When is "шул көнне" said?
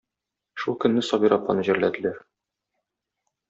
0.61-1.03